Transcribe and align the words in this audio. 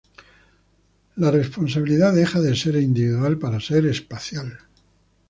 La 1.17 1.29
responsabilidad 1.29 2.15
deja 2.15 2.41
de 2.41 2.55
ser 2.55 2.75
individual 2.77 3.37
para 3.37 3.59
ser 3.59 3.85
espacial. 3.85 4.57